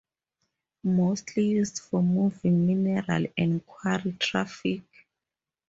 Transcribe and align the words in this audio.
Mostly 0.83 1.49
used 1.49 1.77
for 1.77 2.01
moving 2.01 2.65
mineral 2.65 3.27
and 3.37 3.63
quarry 3.67 4.13
traffic. 4.13 4.81